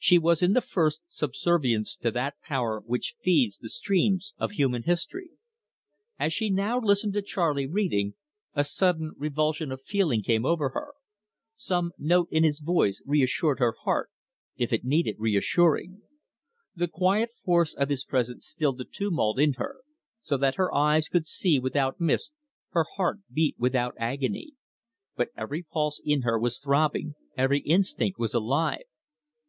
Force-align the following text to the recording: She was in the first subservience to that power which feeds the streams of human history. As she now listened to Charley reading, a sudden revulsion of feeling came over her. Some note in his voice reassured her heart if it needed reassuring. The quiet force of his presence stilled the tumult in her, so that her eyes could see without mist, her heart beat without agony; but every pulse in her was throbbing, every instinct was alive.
She 0.00 0.18
was 0.18 0.42
in 0.42 0.54
the 0.54 0.60
first 0.60 1.02
subservience 1.08 1.94
to 1.98 2.10
that 2.10 2.34
power 2.42 2.80
which 2.84 3.14
feeds 3.22 3.58
the 3.58 3.68
streams 3.68 4.34
of 4.36 4.50
human 4.50 4.82
history. 4.82 5.30
As 6.18 6.32
she 6.32 6.50
now 6.50 6.80
listened 6.80 7.12
to 7.12 7.22
Charley 7.22 7.64
reading, 7.64 8.14
a 8.54 8.64
sudden 8.64 9.12
revulsion 9.16 9.70
of 9.70 9.80
feeling 9.80 10.20
came 10.20 10.44
over 10.44 10.70
her. 10.70 10.94
Some 11.54 11.92
note 11.96 12.26
in 12.32 12.42
his 12.42 12.58
voice 12.58 13.00
reassured 13.06 13.60
her 13.60 13.72
heart 13.84 14.10
if 14.56 14.72
it 14.72 14.82
needed 14.84 15.14
reassuring. 15.20 16.02
The 16.74 16.88
quiet 16.88 17.30
force 17.44 17.72
of 17.72 17.88
his 17.88 18.02
presence 18.04 18.48
stilled 18.48 18.78
the 18.78 18.84
tumult 18.84 19.38
in 19.38 19.52
her, 19.58 19.76
so 20.20 20.36
that 20.38 20.56
her 20.56 20.74
eyes 20.74 21.06
could 21.06 21.28
see 21.28 21.60
without 21.60 22.00
mist, 22.00 22.32
her 22.70 22.84
heart 22.96 23.20
beat 23.32 23.54
without 23.60 23.94
agony; 23.96 24.54
but 25.14 25.28
every 25.36 25.62
pulse 25.62 26.00
in 26.04 26.22
her 26.22 26.36
was 26.36 26.58
throbbing, 26.58 27.14
every 27.36 27.60
instinct 27.60 28.18
was 28.18 28.34
alive. 28.34 28.82